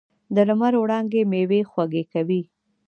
[0.35, 2.41] د لمر وړانګې میوې خوږې کوي.